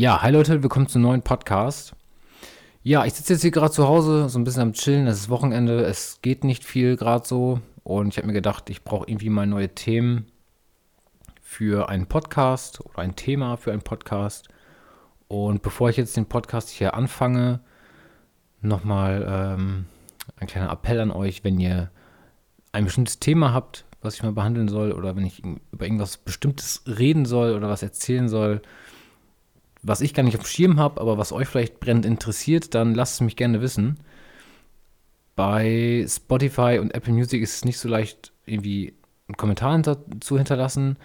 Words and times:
Ja, 0.00 0.22
hi 0.22 0.30
Leute, 0.30 0.62
willkommen 0.62 0.86
zum 0.86 1.02
neuen 1.02 1.22
Podcast. 1.22 1.92
Ja, 2.84 3.04
ich 3.04 3.14
sitze 3.14 3.32
jetzt 3.32 3.42
hier 3.42 3.50
gerade 3.50 3.72
zu 3.72 3.88
Hause, 3.88 4.28
so 4.28 4.38
ein 4.38 4.44
bisschen 4.44 4.62
am 4.62 4.72
Chillen. 4.72 5.08
Es 5.08 5.18
ist 5.18 5.28
Wochenende, 5.28 5.84
es 5.84 6.20
geht 6.22 6.44
nicht 6.44 6.62
viel 6.62 6.94
gerade 6.94 7.26
so. 7.26 7.60
Und 7.82 8.06
ich 8.06 8.16
habe 8.16 8.28
mir 8.28 8.32
gedacht, 8.32 8.70
ich 8.70 8.84
brauche 8.84 9.08
irgendwie 9.08 9.28
mal 9.28 9.48
neue 9.48 9.74
Themen 9.74 10.30
für 11.42 11.88
einen 11.88 12.06
Podcast 12.06 12.80
oder 12.84 13.00
ein 13.00 13.16
Thema 13.16 13.56
für 13.56 13.72
einen 13.72 13.82
Podcast. 13.82 14.48
Und 15.26 15.62
bevor 15.62 15.90
ich 15.90 15.96
jetzt 15.96 16.16
den 16.16 16.26
Podcast 16.26 16.68
hier 16.68 16.94
anfange, 16.94 17.58
nochmal 18.60 19.26
ähm, 19.28 19.86
ein 20.36 20.46
kleiner 20.46 20.70
Appell 20.70 21.00
an 21.00 21.10
euch, 21.10 21.42
wenn 21.42 21.58
ihr 21.58 21.90
ein 22.70 22.84
bestimmtes 22.84 23.18
Thema 23.18 23.52
habt, 23.52 23.84
was 24.00 24.14
ich 24.14 24.22
mal 24.22 24.30
behandeln 24.30 24.68
soll, 24.68 24.92
oder 24.92 25.16
wenn 25.16 25.26
ich 25.26 25.42
über 25.72 25.84
irgendwas 25.84 26.18
Bestimmtes 26.18 26.84
reden 26.86 27.24
soll 27.24 27.56
oder 27.56 27.68
was 27.68 27.82
erzählen 27.82 28.28
soll, 28.28 28.62
was 29.82 30.00
ich 30.00 30.14
gar 30.14 30.22
nicht 30.22 30.36
auf 30.36 30.42
dem 30.42 30.48
Schirm 30.48 30.78
habe, 30.78 31.00
aber 31.00 31.18
was 31.18 31.32
euch 31.32 31.48
vielleicht 31.48 31.80
brennend 31.80 32.06
interessiert, 32.06 32.74
dann 32.74 32.94
lasst 32.94 33.14
es 33.14 33.20
mich 33.20 33.36
gerne 33.36 33.60
wissen. 33.60 34.00
Bei 35.36 36.04
Spotify 36.08 36.78
und 36.80 36.94
Apple 36.94 37.12
Music 37.12 37.42
ist 37.42 37.56
es 37.56 37.64
nicht 37.64 37.78
so 37.78 37.88
leicht, 37.88 38.32
irgendwie 38.44 38.94
einen 39.28 39.36
Kommentar 39.36 39.72
hinter, 39.72 39.98
zu 40.20 40.36
hinterlassen. 40.36 40.96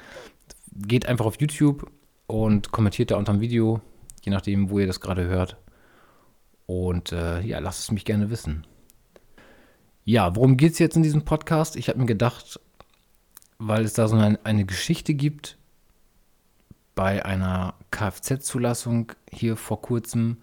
Geht 0.75 1.05
einfach 1.05 1.25
auf 1.25 1.39
YouTube 1.39 1.91
und 2.25 2.71
kommentiert 2.71 3.11
da 3.11 3.17
unter 3.17 3.33
dem 3.33 3.41
Video, 3.41 3.81
je 4.23 4.31
nachdem, 4.31 4.69
wo 4.69 4.79
ihr 4.79 4.87
das 4.87 4.99
gerade 4.99 5.25
hört. 5.25 5.57
Und 6.65 7.11
äh, 7.11 7.41
ja, 7.41 7.59
lasst 7.59 7.81
es 7.81 7.91
mich 7.91 8.05
gerne 8.05 8.29
wissen. 8.29 8.65
Ja, 10.05 10.35
worum 10.35 10.57
geht 10.57 10.73
es 10.73 10.79
jetzt 10.79 10.95
in 10.97 11.03
diesem 11.03 11.23
Podcast? 11.23 11.75
Ich 11.75 11.89
habe 11.89 11.99
mir 11.99 12.05
gedacht, 12.05 12.59
weil 13.59 13.83
es 13.83 13.93
da 13.93 14.07
so 14.07 14.15
eine, 14.15 14.39
eine 14.43 14.65
Geschichte 14.65 15.13
gibt 15.13 15.57
bei 16.95 17.23
einer 17.23 17.75
Kfz-Zulassung 17.93 19.11
hier 19.31 19.55
vor 19.55 19.81
kurzem, 19.81 20.37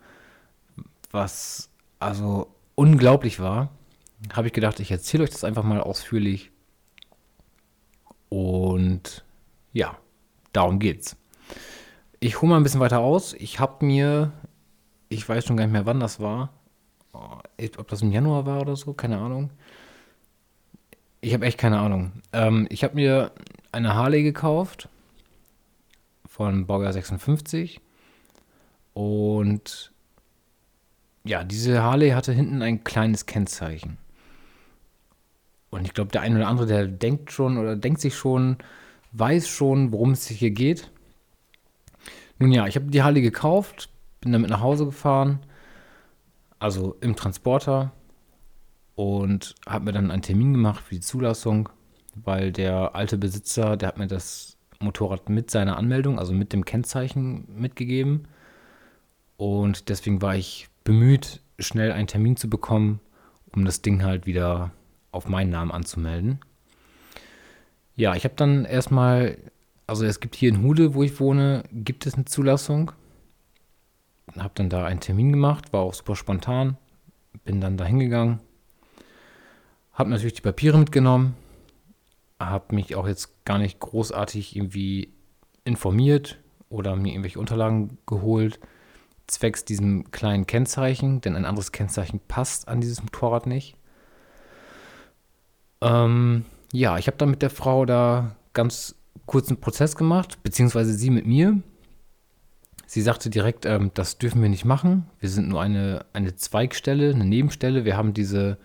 was 1.10 1.68
also 1.98 2.46
unglaublich 2.76 3.40
war, 3.40 3.70
habe 4.32 4.46
ich 4.46 4.52
gedacht, 4.52 4.80
ich 4.80 4.90
erzähle 4.90 5.24
euch 5.24 5.30
das 5.30 5.44
einfach 5.44 5.64
mal 5.64 5.80
ausführlich. 5.80 6.50
Und 8.28 9.24
ja, 9.72 9.98
darum 10.52 10.78
geht's. 10.78 11.16
Ich 12.20 12.40
hole 12.40 12.50
mal 12.50 12.56
ein 12.56 12.62
bisschen 12.62 12.80
weiter 12.80 13.00
aus. 13.00 13.34
Ich 13.34 13.58
habe 13.58 13.84
mir, 13.84 14.32
ich 15.08 15.28
weiß 15.28 15.44
schon 15.44 15.56
gar 15.56 15.64
nicht 15.64 15.72
mehr, 15.72 15.86
wann 15.86 16.00
das 16.00 16.20
war, 16.20 16.50
ob 17.12 17.88
das 17.88 18.02
im 18.02 18.12
Januar 18.12 18.46
war 18.46 18.60
oder 18.60 18.76
so, 18.76 18.92
keine 18.92 19.18
Ahnung. 19.18 19.50
Ich 21.20 21.34
habe 21.34 21.44
echt 21.44 21.58
keine 21.58 21.80
Ahnung. 21.80 22.12
Ähm, 22.32 22.66
ich 22.70 22.84
habe 22.84 22.94
mir 22.94 23.32
eine 23.72 23.94
Harley 23.94 24.22
gekauft 24.22 24.88
von 26.40 26.66
Baujahr 26.66 26.94
56 26.94 27.82
und 28.94 29.92
ja, 31.22 31.44
diese 31.44 31.82
Harley 31.82 32.12
hatte 32.12 32.32
hinten 32.32 32.62
ein 32.62 32.82
kleines 32.82 33.26
Kennzeichen. 33.26 33.98
Und 35.68 35.84
ich 35.84 35.92
glaube, 35.92 36.12
der 36.12 36.22
eine 36.22 36.36
oder 36.36 36.48
andere, 36.48 36.66
der 36.66 36.86
denkt 36.86 37.30
schon 37.30 37.58
oder 37.58 37.76
denkt 37.76 38.00
sich 38.00 38.14
schon, 38.14 38.56
weiß 39.12 39.48
schon, 39.48 39.92
worum 39.92 40.12
es 40.12 40.28
hier 40.28 40.50
geht. 40.50 40.90
Nun 42.38 42.52
ja, 42.52 42.66
ich 42.66 42.76
habe 42.76 42.86
die 42.86 43.02
Harley 43.02 43.20
gekauft, 43.20 43.90
bin 44.22 44.32
damit 44.32 44.48
nach 44.48 44.62
Hause 44.62 44.86
gefahren 44.86 45.40
also 46.58 46.96
im 47.02 47.16
Transporter 47.16 47.92
und 48.94 49.56
habe 49.66 49.84
mir 49.84 49.92
dann 49.92 50.10
einen 50.10 50.22
Termin 50.22 50.54
gemacht 50.54 50.82
für 50.82 50.94
die 50.94 51.02
Zulassung, 51.02 51.68
weil 52.14 52.50
der 52.50 52.94
alte 52.94 53.18
Besitzer, 53.18 53.76
der 53.76 53.88
hat 53.88 53.98
mir 53.98 54.06
das 54.06 54.56
Motorrad 54.80 55.28
mit 55.28 55.50
seiner 55.50 55.76
Anmeldung, 55.76 56.18
also 56.18 56.32
mit 56.32 56.52
dem 56.52 56.64
Kennzeichen 56.64 57.46
mitgegeben. 57.54 58.28
Und 59.36 59.88
deswegen 59.88 60.22
war 60.22 60.36
ich 60.36 60.68
bemüht, 60.84 61.40
schnell 61.58 61.92
einen 61.92 62.06
Termin 62.06 62.36
zu 62.36 62.48
bekommen, 62.48 63.00
um 63.54 63.64
das 63.64 63.82
Ding 63.82 64.02
halt 64.02 64.26
wieder 64.26 64.72
auf 65.12 65.28
meinen 65.28 65.50
Namen 65.50 65.70
anzumelden. 65.70 66.40
Ja, 67.96 68.14
ich 68.14 68.24
habe 68.24 68.34
dann 68.36 68.64
erstmal, 68.64 69.36
also 69.86 70.04
es 70.04 70.20
gibt 70.20 70.36
hier 70.36 70.48
in 70.48 70.62
Hude, 70.62 70.94
wo 70.94 71.02
ich 71.02 71.20
wohne, 71.20 71.64
gibt 71.72 72.06
es 72.06 72.14
eine 72.14 72.24
Zulassung 72.24 72.92
habe 74.38 74.52
dann 74.54 74.68
da 74.68 74.84
einen 74.84 75.00
Termin 75.00 75.32
gemacht, 75.32 75.72
war 75.72 75.80
auch 75.80 75.94
super 75.94 76.16
spontan, 76.16 76.76
bin 77.44 77.60
dann 77.60 77.76
da 77.76 77.84
hingegangen, 77.84 78.40
habe 79.92 80.10
natürlich 80.10 80.34
die 80.34 80.42
Papiere 80.42 80.78
mitgenommen, 80.78 81.34
habe 82.40 82.74
mich 82.74 82.96
auch 82.96 83.06
jetzt 83.06 83.44
gar 83.44 83.58
nicht 83.58 83.78
großartig 83.78 84.56
irgendwie 84.56 85.12
informiert 85.64 86.38
oder 86.68 86.96
mir 86.96 87.12
irgendwelche 87.12 87.38
Unterlagen 87.38 87.98
geholt, 88.06 88.58
zwecks 89.26 89.64
diesem 89.64 90.10
kleinen 90.10 90.46
Kennzeichen, 90.46 91.20
denn 91.20 91.36
ein 91.36 91.44
anderes 91.44 91.72
Kennzeichen 91.72 92.20
passt 92.26 92.68
an 92.68 92.80
dieses 92.80 93.02
Motorrad 93.02 93.46
nicht. 93.46 93.76
Ähm, 95.80 96.44
ja, 96.72 96.98
ich 96.98 97.06
habe 97.06 97.16
dann 97.16 97.30
mit 97.30 97.42
der 97.42 97.50
Frau 97.50 97.84
da 97.84 98.36
ganz 98.52 98.96
kurzen 99.26 99.58
Prozess 99.58 99.96
gemacht, 99.96 100.42
beziehungsweise 100.42 100.92
sie 100.94 101.10
mit 101.10 101.26
mir. 101.26 101.60
Sie 102.86 103.02
sagte 103.02 103.30
direkt, 103.30 103.66
ähm, 103.66 103.92
das 103.94 104.18
dürfen 104.18 104.42
wir 104.42 104.48
nicht 104.48 104.64
machen. 104.64 105.06
Wir 105.20 105.28
sind 105.28 105.48
nur 105.48 105.62
eine, 105.62 106.04
eine 106.12 106.34
Zweigstelle, 106.34 107.14
eine 107.14 107.24
Nebenstelle. 107.24 107.84
Wir 107.84 107.96
haben 107.96 108.14
diese, 108.14 108.58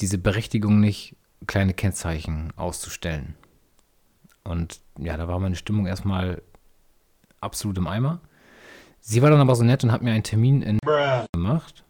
diese 0.00 0.16
Berechtigung 0.16 0.80
nicht, 0.80 1.14
kleine 1.46 1.74
Kennzeichen 1.74 2.52
auszustellen. 2.56 3.34
Und 4.44 4.80
ja, 4.98 5.16
da 5.16 5.28
war 5.28 5.38
meine 5.38 5.56
Stimmung 5.56 5.86
erstmal 5.86 6.42
absolut 7.40 7.78
im 7.78 7.86
Eimer. 7.86 8.20
Sie 9.00 9.22
war 9.22 9.30
dann 9.30 9.40
aber 9.40 9.54
so 9.54 9.64
nett 9.64 9.84
und 9.84 9.92
hat 9.92 10.02
mir 10.02 10.12
einen 10.12 10.22
Termin 10.22 10.62
in 10.62 10.78
Bruh. 10.78 11.26
gemacht. 11.32 11.84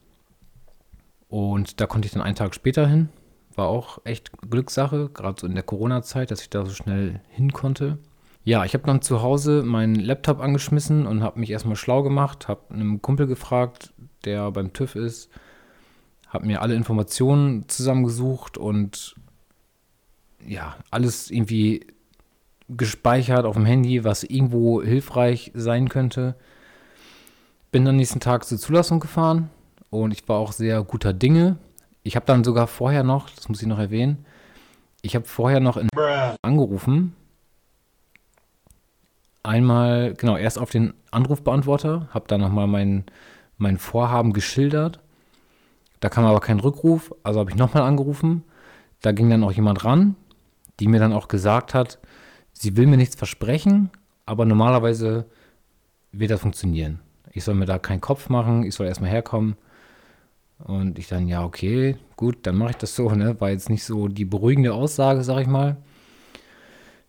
Und 1.29 1.81
da 1.81 1.87
konnte 1.87 2.07
ich 2.07 2.13
dann 2.13 2.23
einen 2.23 2.37
Tag 2.37 2.55
später 2.55 2.87
hin. 2.87 3.09
War 3.55 3.69
auch 3.69 4.01
echt 4.05 4.31
Glückssache, 4.51 5.09
gerade 5.09 5.41
so 5.41 5.47
in 5.47 5.55
der 5.55 5.63
Corona-Zeit, 5.63 6.31
dass 6.31 6.43
ich 6.43 6.51
da 6.51 6.65
so 6.65 6.73
schnell 6.73 7.21
hin 7.31 7.53
konnte. 7.53 7.99
Ja, 8.45 8.65
ich 8.65 8.75
habe 8.75 8.85
dann 8.87 9.03
zu 9.03 9.23
Hause 9.23 9.63
meinen 9.65 9.97
Laptop 9.97 10.41
angeschmissen 10.41 11.07
und 11.07 11.23
habe 11.23 11.41
mich 11.41 11.51
erstmal 11.51 11.75
schlau 11.75 12.03
gemacht, 12.03 12.49
habe 12.49 12.73
einem 12.73 13.03
Kumpel 13.03 13.27
gefragt, 13.27 13.93
der 14.25 14.51
beim 14.53 14.73
TÜV 14.73 14.95
ist, 14.95 15.31
habe 16.29 16.47
mir 16.47 16.63
alle 16.63 16.75
Informationen 16.75 17.69
zusammengesucht 17.69 18.57
und 18.57 19.17
ja, 20.47 20.77
alles 20.91 21.31
irgendwie 21.31 21.87
gespeichert 22.69 23.45
auf 23.45 23.55
dem 23.55 23.67
Handy, 23.67 24.05
was 24.05 24.25
irgendwo 24.25 24.83
hilfreich 24.83 25.53
sein 25.55 25.89
könnte. 25.89 26.35
Bin 27.71 27.85
dann 27.85 27.97
nächsten 27.97 28.21
Tag 28.21 28.45
zur 28.45 28.59
Zulassung 28.59 29.01
gefahren 29.01 29.51
und 29.91 30.13
ich 30.13 30.29
war 30.29 30.39
auch 30.39 30.53
sehr 30.53 30.83
guter 30.83 31.13
Dinge. 31.13 31.59
Ich 32.03 32.17
habe 32.17 32.27
dann 32.27 32.45
sogar 32.45 32.67
vorher 32.67 33.03
noch, 33.03 33.31
das 33.31 33.49
muss 33.49 33.63
ich 33.63 33.69
noch 33.69 33.79
erwähnen, 33.79 34.25
ich 35.03 35.15
habe 35.15 35.27
vorher 35.27 35.61
noch 35.61 35.77
in 35.77 35.89
angerufen 36.43 37.15
einmal, 39.47 40.15
genau, 40.15 40.37
erst 40.37 40.59
auf 40.59 40.71
den 40.71 40.93
Anrufbeantworter, 41.11 42.09
habe 42.11 42.27
dann 42.29 42.41
nochmal 42.41 42.67
mein, 42.67 43.05
mein 43.57 43.79
Vorhaben 43.79 44.33
geschildert. 44.33 45.01
Da 46.01 46.09
kam 46.09 46.27
aber 46.27 46.41
kein 46.41 46.61
Rückruf, 46.61 47.15
also 47.23 47.41
habe 47.41 47.51
ich 47.51 47.57
nochmal 47.57 47.85
angerufen. 47.85 48.45
Da 49.01 49.13
ging 49.13 49.31
dann 49.31 49.45
auch 49.45 49.53
jemand 49.53 49.85
ran, 49.85 50.17
die 50.81 50.89
mir 50.89 51.01
dann 51.01 51.13
auch 51.13 51.29
gesagt 51.29 51.75
hat, 51.75 51.99
sie 52.53 52.77
will 52.77 52.87
mir 52.87 52.97
nichts 52.97 53.17
versprechen, 53.17 53.91
aber 54.25 54.45
normalerweise 54.45 55.27
wird 56.13 56.31
das 56.31 56.41
funktionieren. 56.41 57.01
Ich 57.33 57.45
soll 57.45 57.55
mir 57.55 57.67
da 57.67 57.79
keinen 57.79 58.01
Kopf 58.01 58.29
machen, 58.29 58.63
ich 58.63 58.75
soll 58.75 58.87
erstmal 58.87 59.11
herkommen. 59.11 59.57
Und 60.59 60.99
ich 60.99 61.09
dann, 61.09 61.29
ja, 61.29 61.45
okay, 61.45 61.97
gut, 62.17 62.39
dann 62.47 62.57
mache 62.57 62.71
ich 62.71 62.77
das 62.77 62.97
so, 62.97 63.11
ne? 63.11 63.39
War 63.41 63.51
jetzt 63.51 63.69
nicht 63.69 63.85
so 63.85 64.09
die 64.09 64.25
beruhigende 64.25 64.73
Aussage, 64.73 65.23
sag 65.23 65.43
ich 65.43 65.47
mal. 65.47 65.77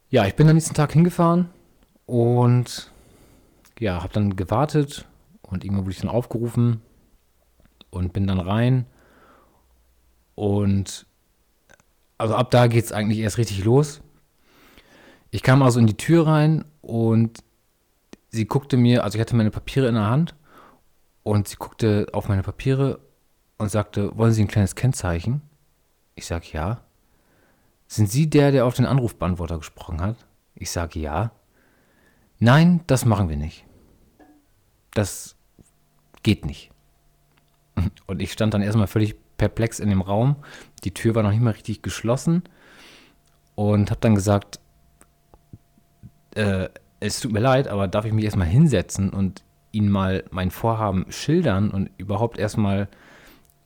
Ja, 0.09 0.25
ich 0.25 0.35
bin 0.35 0.49
am 0.49 0.55
nächsten 0.55 0.75
Tag 0.75 0.91
hingefahren, 0.91 1.49
und 2.07 2.89
ja, 3.79 4.01
habe 4.01 4.13
dann 4.13 4.35
gewartet 4.35 5.05
und 5.41 5.63
irgendwann 5.63 5.85
wurde 5.85 5.93
ich 5.93 6.01
dann 6.01 6.09
aufgerufen 6.09 6.81
und 7.91 8.13
bin 8.13 8.25
dann 8.25 8.39
rein. 8.39 8.87
Und 10.33 11.05
also 12.17 12.35
ab 12.35 12.51
da 12.51 12.67
geht 12.67 12.85
es 12.85 12.91
eigentlich 12.91 13.19
erst 13.19 13.37
richtig 13.37 13.63
los. 13.63 14.01
Ich 15.29 15.43
kam 15.43 15.61
also 15.61 15.79
in 15.79 15.87
die 15.87 15.97
Tür 15.97 16.27
rein 16.27 16.65
und 16.81 17.43
sie 18.29 18.45
guckte 18.45 18.77
mir, 18.77 19.03
also 19.03 19.17
ich 19.17 19.21
hatte 19.21 19.35
meine 19.35 19.51
Papiere 19.51 19.87
in 19.87 19.95
der 19.95 20.09
Hand 20.09 20.35
und 21.23 21.47
sie 21.47 21.57
guckte 21.57 22.07
auf 22.13 22.29
meine 22.29 22.43
Papiere 22.43 22.99
und 23.57 23.69
sagte, 23.69 24.15
wollen 24.17 24.31
Sie 24.31 24.43
ein 24.43 24.47
kleines 24.47 24.75
Kennzeichen? 24.75 25.41
Ich 26.15 26.25
sage 26.25 26.47
ja. 26.53 26.81
Sind 27.87 28.09
Sie 28.09 28.29
der, 28.29 28.51
der 28.51 28.65
auf 28.65 28.75
den 28.75 28.85
Anrufbeantworter 28.85 29.57
gesprochen 29.57 30.01
hat? 30.01 30.17
Ich 30.55 30.71
sage 30.71 30.99
ja. 30.99 31.31
Nein, 32.39 32.81
das 32.87 33.05
machen 33.05 33.29
wir 33.29 33.37
nicht. 33.37 33.65
Das 34.93 35.35
geht 36.23 36.45
nicht. 36.45 36.71
Und 38.05 38.21
ich 38.21 38.31
stand 38.31 38.53
dann 38.53 38.61
erstmal 38.61 38.87
völlig 38.87 39.15
perplex 39.37 39.79
in 39.79 39.89
dem 39.89 40.01
Raum. 40.01 40.35
Die 40.83 40.93
Tür 40.93 41.15
war 41.15 41.23
noch 41.23 41.31
nicht 41.31 41.41
mal 41.41 41.51
richtig 41.51 41.81
geschlossen. 41.81 42.43
Und 43.55 43.89
habe 43.89 44.01
dann 44.01 44.15
gesagt, 44.15 44.59
äh, 46.35 46.69
es 46.99 47.19
tut 47.19 47.31
mir 47.31 47.39
leid, 47.39 47.67
aber 47.67 47.87
darf 47.87 48.05
ich 48.05 48.13
mich 48.13 48.25
erstmal 48.25 48.47
hinsetzen 48.47 49.09
und 49.09 49.43
Ihnen 49.71 49.89
mal 49.89 50.23
mein 50.31 50.49
Vorhaben 50.49 51.05
schildern 51.09 51.69
und 51.69 51.91
überhaupt 51.97 52.37
erstmal 52.37 52.87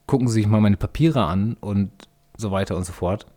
gucken 0.07 0.27
Sie 0.27 0.33
sich 0.33 0.47
mal 0.47 0.59
meine 0.59 0.77
Papiere 0.77 1.23
an 1.23 1.55
und 1.61 1.91
so 2.35 2.51
weiter 2.51 2.75
und 2.75 2.85
so 2.85 2.91
fort. 2.91 3.27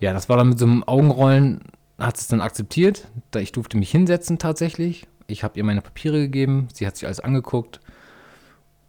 Ja, 0.00 0.12
das 0.12 0.28
war 0.28 0.36
dann 0.36 0.48
mit 0.48 0.58
so 0.58 0.66
einem 0.66 0.82
Augenrollen, 0.84 1.60
hat 1.98 2.18
es 2.18 2.26
dann 2.28 2.40
akzeptiert. 2.40 3.06
Da 3.30 3.38
ich 3.38 3.52
durfte 3.52 3.76
mich 3.76 3.90
hinsetzen 3.90 4.38
tatsächlich. 4.38 5.06
Ich 5.26 5.44
habe 5.44 5.56
ihr 5.58 5.64
meine 5.64 5.82
Papiere 5.82 6.18
gegeben, 6.18 6.68
sie 6.72 6.86
hat 6.86 6.96
sich 6.96 7.06
alles 7.06 7.20
angeguckt. 7.20 7.80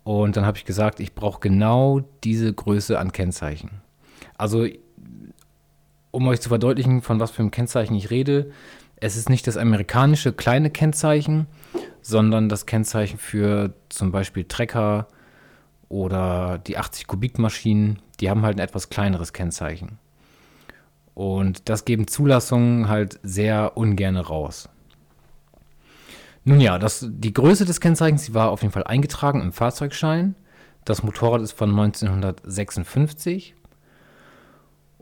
Und 0.07 0.37
dann 0.37 0.45
habe 0.45 0.57
ich 0.57 0.63
gesagt, 0.63 1.01
ich 1.01 1.15
brauche 1.15 1.41
genau 1.41 1.99
diese 2.23 2.53
Größe 2.53 2.97
an 2.97 3.11
Kennzeichen. 3.11 3.81
Also, 4.37 4.65
um 6.11 6.27
euch 6.29 6.39
zu 6.39 6.47
verdeutlichen, 6.47 7.01
von 7.01 7.19
was 7.19 7.31
für 7.31 7.41
einem 7.41 7.51
Kennzeichen 7.51 7.93
ich 7.93 8.09
rede, 8.09 8.51
es 8.95 9.17
ist 9.17 9.29
nicht 9.29 9.47
das 9.47 9.57
amerikanische 9.57 10.31
kleine 10.31 10.69
Kennzeichen, 10.69 11.47
sondern 12.01 12.47
das 12.47 12.65
Kennzeichen 12.65 13.17
für 13.17 13.73
zum 13.89 14.13
Beispiel 14.13 14.45
Trecker 14.45 15.09
oder 15.89 16.57
die 16.57 16.77
80 16.77 17.07
Kubik 17.07 17.37
Maschinen, 17.37 17.99
die 18.21 18.29
haben 18.29 18.43
halt 18.43 18.55
ein 18.55 18.63
etwas 18.63 18.89
kleineres 18.89 19.33
Kennzeichen. 19.33 19.99
Und 21.15 21.67
das 21.67 21.83
geben 21.83 22.07
Zulassungen 22.07 22.87
halt 22.87 23.19
sehr 23.23 23.75
ungern 23.75 24.15
raus. 24.15 24.69
Nun 26.47 26.61
ja, 26.61 26.79
das, 26.79 27.05
die 27.05 27.33
Größe 27.33 27.65
des 27.65 27.81
Kennzeichens, 27.81 28.23
die 28.23 28.33
war 28.33 28.51
auf 28.51 28.61
jeden 28.61 28.71
Fall 28.71 28.85
eingetragen 28.85 29.41
im 29.41 29.51
Fahrzeugschein. 29.51 30.33
Das 30.85 31.03
Motorrad 31.03 31.41
ist 31.41 31.51
von 31.51 31.71
1956. 31.71 33.53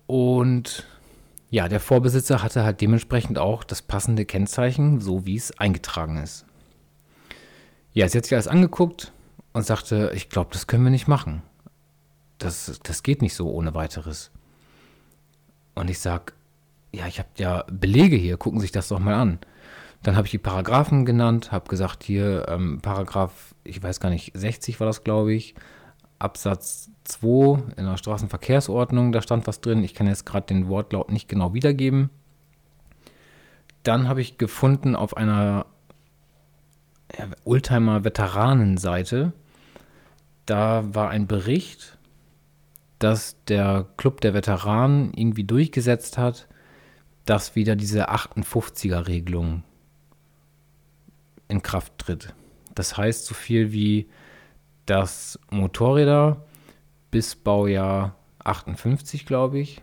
Und 0.07 0.87
ja, 1.51 1.67
der 1.67 1.79
Vorbesitzer 1.79 2.41
hatte 2.41 2.63
halt 2.63 2.81
dementsprechend 2.81 3.37
auch 3.37 3.63
das 3.63 3.83
passende 3.83 4.25
Kennzeichen, 4.25 4.99
so 5.01 5.27
wie 5.27 5.35
es 5.35 5.55
eingetragen 5.59 6.17
ist. 6.17 6.47
Ja, 7.93 8.09
sie 8.09 8.17
hat 8.17 8.25
sich 8.25 8.33
alles 8.33 8.47
angeguckt 8.47 9.13
und 9.53 9.67
sagte, 9.67 10.13
ich 10.15 10.29
glaube, 10.29 10.49
das 10.51 10.65
können 10.65 10.83
wir 10.83 10.89
nicht 10.89 11.07
machen. 11.07 11.43
Das, 12.39 12.79
das 12.81 13.03
geht 13.03 13.21
nicht 13.21 13.35
so 13.35 13.51
ohne 13.51 13.75
weiteres. 13.75 14.31
Und 15.75 15.91
ich 15.91 15.99
sag, 15.99 16.33
ja, 16.91 17.05
ich 17.05 17.19
habe 17.19 17.29
ja 17.37 17.65
Belege 17.69 18.15
hier, 18.15 18.37
gucken 18.37 18.59
Sie 18.59 18.63
sich 18.63 18.71
das 18.71 18.87
doch 18.87 18.97
mal 18.97 19.13
an. 19.13 19.37
Dann 20.05 20.15
habe 20.15 20.27
ich 20.27 20.31
die 20.31 20.37
Paragraphen 20.37 21.05
genannt, 21.05 21.51
habe 21.51 21.67
gesagt, 21.67 22.03
hier 22.03 22.47
ähm, 22.47 22.79
Paragraph, 22.81 23.55
ich 23.63 23.81
weiß 23.81 23.99
gar 23.99 24.09
nicht, 24.09 24.31
60 24.35 24.79
war 24.79 24.87
das, 24.87 25.03
glaube 25.03 25.33
ich, 25.33 25.55
Absatz 26.19 26.91
2 27.05 27.73
in 27.75 27.85
der 27.85 27.97
Straßenverkehrsordnung, 27.97 29.11
da 29.11 29.21
stand 29.21 29.47
was 29.47 29.61
drin. 29.61 29.83
Ich 29.83 29.95
kann 29.95 30.07
jetzt 30.07 30.25
gerade 30.25 30.45
den 30.45 30.67
Wortlaut 30.69 31.11
nicht 31.11 31.27
genau 31.27 31.53
wiedergeben. 31.53 32.09
Dann 33.83 34.07
habe 34.07 34.21
ich 34.21 34.37
gefunden 34.37 34.95
auf 34.95 35.17
einer 35.17 35.65
ja, 37.17 37.25
Oldtimer-Veteranenseite, 37.43 39.33
da 40.45 40.83
war 40.93 41.09
ein 41.09 41.25
Bericht 41.25 41.95
dass 42.99 43.35
der 43.45 43.85
Club 43.97 44.21
der 44.21 44.33
Veteranen 44.33 45.13
irgendwie 45.13 45.43
durchgesetzt 45.43 46.17
hat, 46.17 46.47
dass 47.25 47.55
wieder 47.55 47.75
diese 47.75 48.09
58er-Regelung 48.09 49.63
in 51.47 51.61
Kraft 51.61 51.97
tritt. 51.97 52.33
Das 52.73 52.97
heißt 52.97 53.25
so 53.25 53.33
viel 53.33 53.71
wie, 53.71 54.09
dass 54.85 55.39
Motorräder 55.49 56.45
bis 57.11 57.35
Baujahr 57.35 58.15
58, 58.43 59.25
glaube 59.25 59.59
ich, 59.59 59.81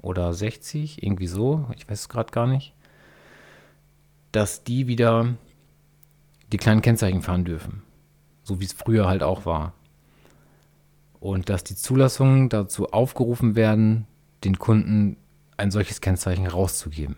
oder 0.00 0.32
60, 0.32 1.02
irgendwie 1.02 1.26
so, 1.26 1.68
ich 1.76 1.88
weiß 1.88 2.00
es 2.00 2.08
gerade 2.08 2.30
gar 2.30 2.46
nicht, 2.46 2.74
dass 4.32 4.64
die 4.64 4.86
wieder 4.86 5.34
die 6.52 6.56
kleinen 6.56 6.82
Kennzeichen 6.82 7.22
fahren 7.22 7.44
dürfen. 7.44 7.82
So 8.42 8.60
wie 8.60 8.64
es 8.64 8.72
früher 8.72 9.08
halt 9.08 9.22
auch 9.22 9.44
war 9.44 9.74
und 11.20 11.48
dass 11.48 11.64
die 11.64 11.74
Zulassungen 11.74 12.48
dazu 12.48 12.88
aufgerufen 12.88 13.56
werden, 13.56 14.06
den 14.44 14.58
Kunden 14.58 15.16
ein 15.56 15.70
solches 15.70 16.00
Kennzeichen 16.00 16.46
rauszugeben. 16.46 17.16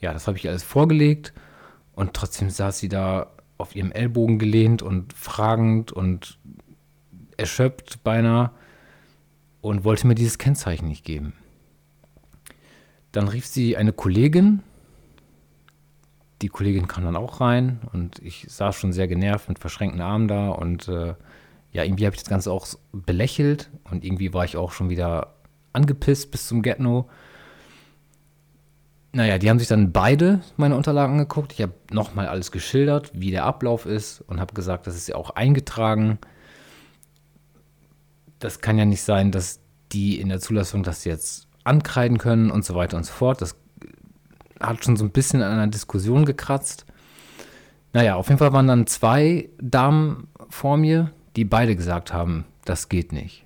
Ja, 0.00 0.12
das 0.12 0.26
habe 0.26 0.38
ich 0.38 0.48
alles 0.48 0.62
vorgelegt 0.62 1.32
und 1.94 2.14
trotzdem 2.14 2.50
saß 2.50 2.78
sie 2.78 2.88
da 2.88 3.32
auf 3.58 3.76
ihrem 3.76 3.92
Ellbogen 3.92 4.38
gelehnt 4.38 4.82
und 4.82 5.12
fragend 5.12 5.92
und 5.92 6.38
erschöpft 7.36 8.02
beinahe 8.02 8.50
und 9.60 9.84
wollte 9.84 10.06
mir 10.06 10.14
dieses 10.14 10.38
Kennzeichen 10.38 10.88
nicht 10.88 11.04
geben. 11.04 11.34
Dann 13.12 13.28
rief 13.28 13.46
sie 13.46 13.76
eine 13.76 13.92
Kollegin. 13.92 14.62
Die 16.40 16.48
Kollegin 16.48 16.88
kam 16.88 17.04
dann 17.04 17.16
auch 17.16 17.40
rein 17.40 17.80
und 17.92 18.18
ich 18.18 18.46
saß 18.48 18.74
schon 18.74 18.92
sehr 18.92 19.06
genervt 19.06 19.48
mit 19.48 19.58
verschränkten 19.58 20.00
Armen 20.00 20.26
da 20.26 20.48
und 20.48 20.88
äh, 20.88 21.14
ja, 21.72 21.84
irgendwie 21.84 22.06
habe 22.06 22.16
ich 22.16 22.22
das 22.22 22.30
Ganze 22.30 22.50
auch 22.50 22.66
belächelt 22.92 23.70
und 23.90 24.04
irgendwie 24.04 24.34
war 24.34 24.44
ich 24.44 24.56
auch 24.56 24.72
schon 24.72 24.90
wieder 24.90 25.34
angepisst 25.72 26.30
bis 26.30 26.48
zum 26.48 26.62
Get-No. 26.62 27.08
Naja, 29.14 29.36
die 29.36 29.50
haben 29.50 29.58
sich 29.58 29.68
dann 29.68 29.92
beide 29.92 30.40
meine 30.56 30.74
Unterlagen 30.74 31.12
angeguckt. 31.14 31.52
Ich 31.52 31.60
habe 31.60 31.74
nochmal 31.90 32.28
alles 32.28 32.50
geschildert, 32.50 33.10
wie 33.14 33.30
der 33.30 33.44
Ablauf 33.44 33.84
ist 33.84 34.22
und 34.22 34.40
habe 34.40 34.54
gesagt, 34.54 34.86
das 34.86 34.96
ist 34.96 35.08
ja 35.08 35.16
auch 35.16 35.30
eingetragen. 35.30 36.18
Das 38.38 38.60
kann 38.60 38.78
ja 38.78 38.86
nicht 38.86 39.02
sein, 39.02 39.30
dass 39.30 39.60
die 39.92 40.18
in 40.18 40.30
der 40.30 40.40
Zulassung 40.40 40.82
das 40.82 41.04
jetzt 41.04 41.46
ankreiden 41.62 42.16
können 42.16 42.50
und 42.50 42.64
so 42.64 42.74
weiter 42.74 42.96
und 42.96 43.04
so 43.04 43.12
fort. 43.12 43.42
Das 43.42 43.54
hat 44.58 44.82
schon 44.82 44.96
so 44.96 45.04
ein 45.04 45.10
bisschen 45.10 45.42
an 45.42 45.52
einer 45.52 45.66
Diskussion 45.66 46.24
gekratzt. 46.24 46.86
Naja, 47.92 48.16
auf 48.16 48.28
jeden 48.28 48.38
Fall 48.38 48.54
waren 48.54 48.66
dann 48.66 48.86
zwei 48.86 49.50
Damen 49.60 50.28
vor 50.48 50.78
mir, 50.78 51.10
die 51.36 51.44
beide 51.44 51.76
gesagt 51.76 52.14
haben, 52.14 52.46
das 52.64 52.88
geht 52.88 53.12
nicht. 53.12 53.44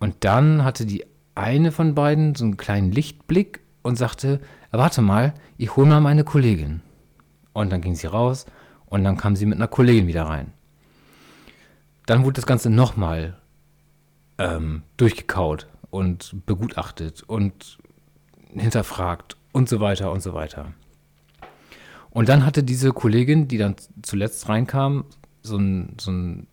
Und 0.00 0.16
dann 0.24 0.64
hatte 0.64 0.86
die 0.86 1.04
eine 1.40 1.72
von 1.72 1.94
beiden 1.94 2.34
so 2.34 2.44
einen 2.44 2.56
kleinen 2.56 2.92
Lichtblick 2.92 3.60
und 3.82 3.96
sagte, 3.96 4.40
warte 4.70 5.02
mal, 5.02 5.34
ich 5.56 5.76
hole 5.76 5.88
mal 5.88 6.00
meine 6.00 6.24
Kollegin. 6.24 6.82
Und 7.52 7.70
dann 7.72 7.80
ging 7.80 7.94
sie 7.94 8.06
raus 8.06 8.46
und 8.86 9.04
dann 9.04 9.16
kam 9.16 9.36
sie 9.36 9.46
mit 9.46 9.56
einer 9.56 9.68
Kollegin 9.68 10.06
wieder 10.06 10.24
rein. 10.24 10.52
Dann 12.06 12.24
wurde 12.24 12.34
das 12.34 12.46
Ganze 12.46 12.70
nochmal 12.70 13.36
ähm, 14.38 14.82
durchgekaut 14.96 15.66
und 15.90 16.46
begutachtet 16.46 17.22
und 17.22 17.78
hinterfragt 18.52 19.36
und 19.52 19.68
so 19.68 19.80
weiter 19.80 20.12
und 20.12 20.22
so 20.22 20.34
weiter. 20.34 20.72
Und 22.10 22.28
dann 22.28 22.44
hatte 22.44 22.62
diese 22.62 22.90
Kollegin, 22.90 23.48
die 23.48 23.58
dann 23.58 23.76
zuletzt 24.02 24.48
reinkam, 24.48 25.04
so 25.42 25.56
ein, 25.56 25.96
so 26.00 26.10
ein, 26.10 26.46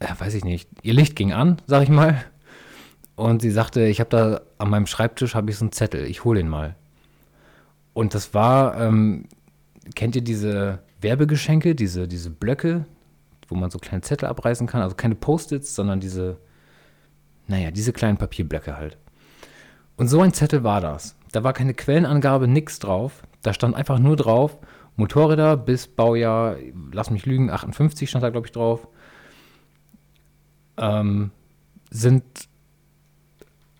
ja, 0.00 0.18
weiß 0.18 0.34
ich 0.34 0.44
nicht, 0.44 0.68
ihr 0.82 0.94
Licht 0.94 1.16
ging 1.16 1.32
an, 1.32 1.60
sag 1.66 1.82
ich 1.82 1.88
mal. 1.88 2.24
Und 3.20 3.42
sie 3.42 3.50
sagte, 3.50 3.82
ich 3.82 4.00
habe 4.00 4.08
da 4.08 4.40
an 4.56 4.70
meinem 4.70 4.86
Schreibtisch 4.86 5.34
habe 5.34 5.50
ich 5.50 5.58
so 5.58 5.66
einen 5.66 5.72
Zettel, 5.72 6.06
ich 6.06 6.24
hole 6.24 6.40
ihn 6.40 6.48
mal. 6.48 6.74
Und 7.92 8.14
das 8.14 8.32
war, 8.32 8.80
ähm, 8.80 9.26
kennt 9.94 10.16
ihr 10.16 10.24
diese 10.24 10.78
Werbegeschenke, 11.02 11.74
diese, 11.74 12.08
diese 12.08 12.30
Blöcke, 12.30 12.86
wo 13.48 13.56
man 13.56 13.70
so 13.70 13.78
kleine 13.78 14.00
Zettel 14.00 14.26
abreißen 14.26 14.66
kann? 14.66 14.80
Also 14.80 14.96
keine 14.96 15.16
Post-its, 15.16 15.74
sondern 15.74 16.00
diese, 16.00 16.38
naja, 17.46 17.70
diese 17.70 17.92
kleinen 17.92 18.16
Papierblöcke 18.16 18.78
halt. 18.78 18.96
Und 19.98 20.08
so 20.08 20.22
ein 20.22 20.32
Zettel 20.32 20.64
war 20.64 20.80
das. 20.80 21.14
Da 21.30 21.44
war 21.44 21.52
keine 21.52 21.74
Quellenangabe, 21.74 22.48
nichts 22.48 22.78
drauf. 22.78 23.22
Da 23.42 23.52
stand 23.52 23.74
einfach 23.76 23.98
nur 23.98 24.16
drauf, 24.16 24.56
Motorräder 24.96 25.58
bis 25.58 25.88
Baujahr, 25.88 26.56
lass 26.90 27.10
mich 27.10 27.26
lügen, 27.26 27.50
58 27.50 28.08
stand 28.08 28.24
da, 28.24 28.30
glaube 28.30 28.46
ich, 28.46 28.52
drauf, 28.52 28.88
ähm, 30.78 31.32
sind, 31.90 32.24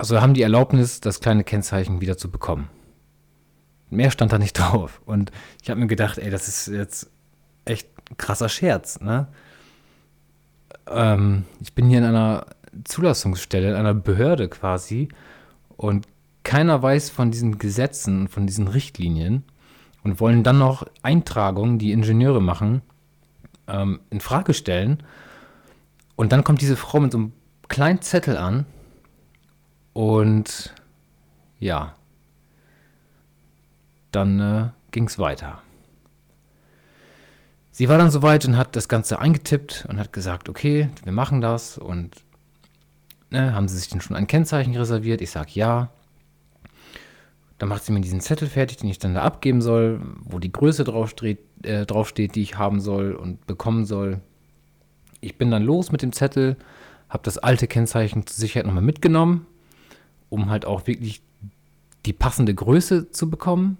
also 0.01 0.23
haben 0.23 0.33
die 0.33 0.41
Erlaubnis, 0.41 1.01
das 1.01 1.21
kleine 1.21 1.45
Kennzeichen 1.45 2.01
wieder 2.01 2.17
zu 2.17 2.31
bekommen. 2.31 2.71
Mehr 3.91 4.11
stand 4.11 4.33
da 4.33 4.39
nicht 4.39 4.55
drauf. 4.59 5.03
Und 5.05 5.31
ich 5.63 5.69
habe 5.69 5.79
mir 5.79 5.89
gedacht, 5.89 6.17
ey, 6.17 6.31
das 6.31 6.49
ist 6.49 6.69
jetzt 6.69 7.11
echt 7.67 7.89
ein 8.11 8.17
krasser 8.17 8.49
Scherz, 8.49 8.99
ne? 9.01 9.29
Ähm, 10.89 11.45
ich 11.61 11.75
bin 11.75 11.87
hier 11.89 11.99
in 11.99 12.05
einer 12.05 12.47
Zulassungsstelle, 12.85 13.69
in 13.69 13.77
einer 13.77 13.93
Behörde 13.93 14.49
quasi 14.49 15.09
und 15.77 16.07
keiner 16.45 16.83
weiß 16.83 17.11
von 17.11 17.31
diesen 17.31 17.59
Gesetzen, 17.59 18.27
von 18.29 18.47
diesen 18.47 18.69
Richtlinien 18.69 19.45
und 20.03 20.19
wollen 20.19 20.43
dann 20.43 20.59
noch 20.59 20.87
Eintragungen, 21.03 21.79
die 21.79 21.93
Ingenieure 21.93 22.41
machen, 22.41 22.81
ähm, 23.69 24.01
in 24.09 24.21
Frage 24.21 24.55
stellen. 24.55 25.03
Und 26.17 26.33
dann 26.33 26.43
kommt 26.43 26.63
diese 26.63 26.77
Frau 26.77 27.01
mit 27.01 27.13
so 27.13 27.19
einem 27.19 27.33
kleinen 27.69 28.01
Zettel 28.01 28.39
an 28.39 28.65
und 30.01 30.73
ja, 31.59 31.95
dann 34.13 34.41
äh, 34.41 34.69
ging 34.93 35.05
es 35.05 35.19
weiter. 35.19 35.61
Sie 37.71 37.91
war 37.91 37.99
dann 37.99 38.11
soweit 38.11 38.47
und 38.47 38.57
hat 38.57 38.77
das 38.77 38.89
Ganze 38.89 39.19
eingetippt 39.19 39.85
und 39.91 39.99
hat 39.99 40.15
gesagt, 40.15 40.49
okay, 40.49 40.89
wir 41.05 41.13
machen 41.13 41.43
das 41.43 41.77
und 41.77 42.17
ne, 43.29 43.53
haben 43.55 43.69
Sie 43.69 43.77
sich 43.77 43.91
denn 43.91 44.01
schon 44.01 44.17
ein 44.17 44.27
Kennzeichen 44.27 44.75
reserviert? 44.75 45.21
Ich 45.21 45.33
sage 45.33 45.51
ja. 45.53 45.91
Dann 47.59 47.69
macht 47.69 47.85
sie 47.85 47.93
mir 47.93 48.01
diesen 48.01 48.23
Zettel 48.23 48.49
fertig, 48.49 48.79
den 48.79 48.89
ich 48.89 48.99
dann 48.99 49.13
da 49.13 49.21
abgeben 49.21 49.61
soll, 49.61 50.01
wo 50.25 50.39
die 50.39 50.51
Größe 50.51 50.83
draufsteht, 50.83 51.41
äh, 51.63 51.85
draufsteht 51.85 52.37
die 52.37 52.43
ich 52.43 52.57
haben 52.57 52.81
soll 52.81 53.13
und 53.13 53.47
bekommen 53.47 53.85
soll. 53.85 54.23
Ich 55.21 55.37
bin 55.37 55.51
dann 55.51 55.63
los 55.63 55.93
mit 55.93 56.01
dem 56.01 56.15
Zettel, 56.15 56.57
habe 57.11 57.23
das 57.23 57.37
alte 57.37 57.67
Kennzeichen 57.67 58.27
zur 58.27 58.39
Sicherheit 58.39 58.65
nochmal 58.65 58.83
mitgenommen, 58.83 59.47
um 60.31 60.49
halt 60.49 60.65
auch 60.65 60.87
wirklich 60.87 61.21
die 62.07 62.13
passende 62.13 62.55
Größe 62.55 63.11
zu 63.11 63.29
bekommen. 63.29 63.77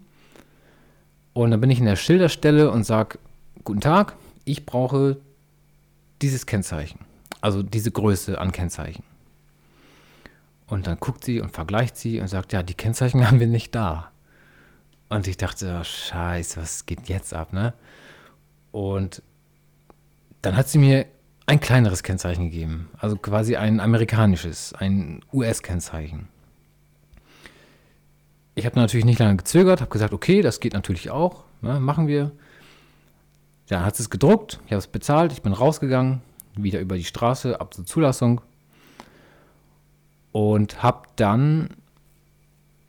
Und 1.33 1.53
dann 1.53 1.61
bin 1.61 1.71
ich 1.71 1.79
in 1.79 1.87
der 1.87 1.97
Schilderstelle 1.97 2.71
und 2.71 2.85
sage, 2.85 3.19
guten 3.65 3.81
Tag, 3.81 4.17
ich 4.45 4.67
brauche 4.67 5.17
dieses 6.21 6.45
Kennzeichen, 6.45 7.01
also 7.41 7.63
diese 7.63 7.91
Größe 7.91 8.39
an 8.39 8.53
Kennzeichen. 8.53 9.05
Und 10.67 10.87
dann 10.87 10.99
guckt 11.01 11.25
sie 11.25 11.41
und 11.41 11.51
vergleicht 11.51 11.97
sie 11.97 12.21
und 12.21 12.29
sagt, 12.29 12.53
ja, 12.53 12.63
die 12.63 12.75
Kennzeichen 12.75 13.27
haben 13.27 13.41
wir 13.41 13.47
nicht 13.47 13.75
da. 13.75 14.11
Und 15.09 15.27
ich 15.27 15.37
dachte, 15.37 15.79
oh, 15.81 15.85
scheiße, 15.85 16.61
was 16.61 16.87
geht 16.87 17.09
jetzt 17.09 17.35
ab, 17.35 17.53
ne? 17.53 17.73
Und 18.71 19.23
dann 20.43 20.57
hat 20.57 20.69
sie 20.69 20.79
mir 20.79 21.07
ein 21.47 21.59
kleineres 21.59 22.05
Kennzeichen 22.05 22.45
gegeben, 22.51 22.89
also 22.97 23.17
quasi 23.17 23.57
ein 23.57 23.81
amerikanisches, 23.81 24.73
ein 24.73 25.25
US-Kennzeichen. 25.33 26.29
Ich 28.55 28.67
habe 28.67 28.79
natürlich 28.79 29.05
nicht 29.05 29.19
lange 29.19 29.37
gezögert, 29.37 29.81
habe 29.81 29.91
gesagt, 29.91 30.13
okay, 30.13 30.43
das 30.43 30.61
geht 30.61 30.75
natürlich 30.75 31.11
auch, 31.11 31.45
ne, 31.61 31.81
machen 31.81 32.07
wir. 32.09 32.33
Ja, 33.69 33.85
hat 33.85 33.99
es 33.99 34.11
gedruckt, 34.11 34.61
ich 34.67 34.73
habe 34.73 34.81
es 34.81 34.89
bezahlt, 34.89 35.33
ich 35.33 35.43
bin 35.43 35.53
rausgegangen, 35.53 36.23
wieder 36.57 36.81
über 36.81 36.97
die 36.97 37.05
Straße, 37.05 37.61
ab 37.61 37.73
zur 37.73 37.87
Zulassung 37.87 38.41
und 40.33 40.83
habe 40.83 41.09
dann 41.17 41.71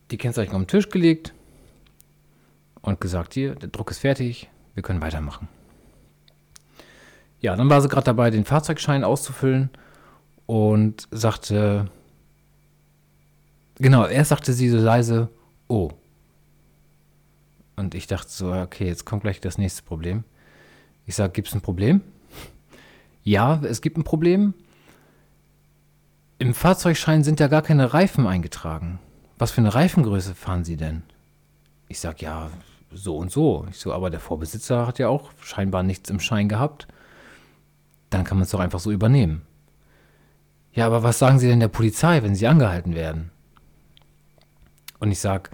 die 0.09 0.17
Kennzeichen 0.17 0.53
auf 0.53 0.61
den 0.61 0.67
Tisch 0.67 0.89
gelegt 0.89 1.33
und 2.81 2.99
gesagt, 2.99 3.33
hier, 3.33 3.55
der 3.55 3.69
Druck 3.69 3.91
ist 3.91 3.99
fertig, 3.99 4.49
wir 4.73 4.83
können 4.83 5.01
weitermachen. 5.01 5.47
Ja, 7.39 7.55
dann 7.55 7.69
war 7.69 7.81
sie 7.81 7.87
gerade 7.87 8.05
dabei, 8.05 8.29
den 8.29 8.45
Fahrzeugschein 8.45 9.03
auszufüllen 9.03 9.69
und 10.45 11.07
sagte, 11.11 11.89
genau, 13.75 14.05
erst 14.05 14.29
sagte 14.29 14.53
sie 14.53 14.69
so 14.69 14.77
leise, 14.77 15.29
oh. 15.71 15.91
Und 17.75 17.95
ich 17.95 18.07
dachte 18.07 18.29
so, 18.29 18.51
okay, 18.53 18.87
jetzt 18.87 19.05
kommt 19.05 19.23
gleich 19.23 19.39
das 19.39 19.57
nächste 19.57 19.83
Problem. 19.83 20.23
Ich 21.05 21.15
sage, 21.15 21.33
gibt 21.33 21.47
es 21.47 21.53
ein 21.53 21.61
Problem? 21.61 22.01
ja, 23.23 23.61
es 23.63 23.81
gibt 23.81 23.97
ein 23.97 24.03
Problem. 24.03 24.53
Im 26.37 26.53
Fahrzeugschein 26.53 27.23
sind 27.23 27.39
ja 27.39 27.47
gar 27.47 27.61
keine 27.61 27.93
Reifen 27.93 28.27
eingetragen. 28.27 28.99
Was 29.37 29.51
für 29.51 29.61
eine 29.61 29.73
Reifengröße 29.73 30.35
fahren 30.35 30.63
Sie 30.63 30.77
denn? 30.77 31.03
Ich 31.87 31.99
sage, 31.99 32.17
ja, 32.25 32.49
so 32.91 33.17
und 33.17 33.31
so. 33.31 33.65
Ich 33.69 33.77
so, 33.77 33.93
aber 33.93 34.09
der 34.09 34.19
Vorbesitzer 34.19 34.85
hat 34.85 34.99
ja 34.99 35.07
auch 35.07 35.31
scheinbar 35.41 35.83
nichts 35.83 36.09
im 36.09 36.19
Schein 36.19 36.49
gehabt 36.49 36.87
dann 38.11 38.25
kann 38.25 38.37
man 38.37 38.43
es 38.43 38.51
doch 38.51 38.59
einfach 38.59 38.79
so 38.79 38.91
übernehmen. 38.91 39.41
Ja, 40.73 40.85
aber 40.85 41.01
was 41.01 41.17
sagen 41.17 41.39
Sie 41.39 41.47
denn 41.47 41.59
der 41.59 41.67
Polizei, 41.69 42.21
wenn 42.21 42.35
Sie 42.35 42.47
angehalten 42.47 42.93
werden? 42.93 43.31
Und 44.99 45.11
ich 45.11 45.19
sage, 45.19 45.49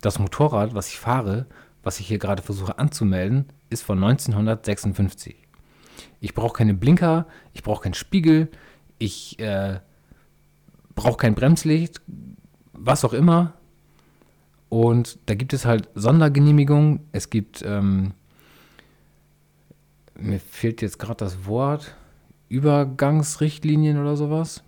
das 0.00 0.18
Motorrad, 0.18 0.74
was 0.74 0.88
ich 0.88 0.98
fahre, 0.98 1.46
was 1.82 2.00
ich 2.00 2.06
hier 2.06 2.18
gerade 2.18 2.42
versuche 2.42 2.78
anzumelden, 2.78 3.46
ist 3.68 3.82
von 3.82 4.02
1956. 4.02 5.36
Ich 6.20 6.34
brauche 6.34 6.54
keine 6.54 6.74
Blinker, 6.74 7.26
ich 7.52 7.62
brauche 7.62 7.82
keinen 7.82 7.94
Spiegel, 7.94 8.48
ich 8.98 9.38
äh, 9.38 9.80
brauche 10.94 11.16
kein 11.16 11.34
Bremslicht, 11.34 12.00
was 12.72 13.04
auch 13.04 13.12
immer. 13.12 13.54
Und 14.68 15.18
da 15.26 15.34
gibt 15.34 15.52
es 15.52 15.64
halt 15.64 15.88
Sondergenehmigungen. 15.94 17.00
Es 17.12 17.30
gibt, 17.30 17.62
ähm, 17.62 18.12
mir 20.14 20.38
fehlt 20.38 20.80
jetzt 20.82 20.98
gerade 20.98 21.16
das 21.16 21.46
Wort, 21.46 21.96
Übergangsrichtlinien 22.48 23.98
oder 23.98 24.16
sowas. 24.16 24.62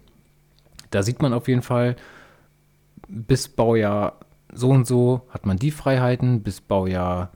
Da 0.91 1.03
sieht 1.03 1.23
man 1.23 1.33
auf 1.33 1.49
jeden 1.49 1.63
Fall, 1.63 1.97
bis 3.09 3.49
Baujahr 3.49 4.19
so 4.53 4.71
und 4.71 4.87
so 4.87 5.23
hat 5.31 5.47
man 5.47 5.59
die 5.59 5.71
Freiheiten, 5.71 6.43
bis 6.43 6.61
Baujahr 6.61 7.33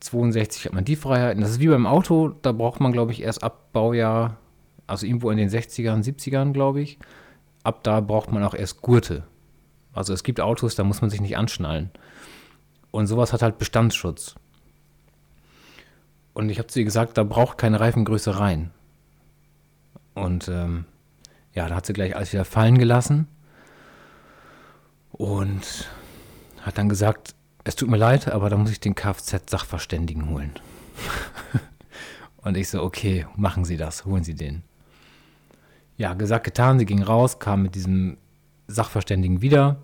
62 0.00 0.66
hat 0.66 0.72
man 0.72 0.84
die 0.84 0.96
Freiheiten. 0.96 1.40
Das 1.40 1.50
ist 1.50 1.60
wie 1.60 1.68
beim 1.68 1.86
Auto, 1.86 2.30
da 2.42 2.52
braucht 2.52 2.80
man, 2.80 2.92
glaube 2.92 3.12
ich, 3.12 3.22
erst 3.22 3.42
ab 3.42 3.72
Baujahr, 3.72 4.36
also 4.86 5.06
irgendwo 5.06 5.30
in 5.30 5.38
den 5.38 5.48
60ern, 5.48 6.04
70ern, 6.04 6.52
glaube 6.52 6.80
ich. 6.80 6.98
Ab 7.62 7.84
da 7.84 8.00
braucht 8.00 8.32
man 8.32 8.42
auch 8.42 8.54
erst 8.54 8.82
Gurte. 8.82 9.24
Also 9.92 10.12
es 10.12 10.24
gibt 10.24 10.40
Autos, 10.40 10.74
da 10.74 10.84
muss 10.84 11.00
man 11.00 11.10
sich 11.10 11.20
nicht 11.20 11.36
anschnallen. 11.36 11.90
Und 12.90 13.06
sowas 13.06 13.32
hat 13.32 13.42
halt 13.42 13.58
Bestandsschutz. 13.58 14.34
Und 16.34 16.50
ich 16.50 16.58
habe 16.58 16.68
zu 16.68 16.80
ihr 16.80 16.84
gesagt, 16.84 17.16
da 17.16 17.24
braucht 17.24 17.58
keine 17.58 17.78
Reifengröße 17.78 18.38
rein. 18.38 18.70
Und 20.14 20.48
ähm, 20.48 20.86
ja, 21.54 21.68
da 21.68 21.76
hat 21.76 21.86
sie 21.86 21.92
gleich 21.92 22.16
alles 22.16 22.32
wieder 22.32 22.44
fallen 22.44 22.78
gelassen 22.78 23.28
und 25.12 25.88
hat 26.62 26.78
dann 26.78 26.88
gesagt, 26.88 27.34
es 27.64 27.76
tut 27.76 27.88
mir 27.88 27.96
leid, 27.96 28.28
aber 28.28 28.50
da 28.50 28.56
muss 28.56 28.70
ich 28.70 28.80
den 28.80 28.94
Kfz-Sachverständigen 28.94 30.28
holen. 30.28 30.52
und 32.38 32.56
ich 32.56 32.68
so, 32.68 32.82
okay, 32.82 33.26
machen 33.36 33.64
Sie 33.64 33.76
das, 33.76 34.04
holen 34.04 34.24
Sie 34.24 34.34
den. 34.34 34.62
Ja, 35.96 36.14
gesagt, 36.14 36.44
getan, 36.44 36.78
sie 36.78 36.86
ging 36.86 37.02
raus, 37.02 37.38
kam 37.38 37.62
mit 37.62 37.74
diesem 37.74 38.16
Sachverständigen 38.66 39.42
wieder, 39.42 39.76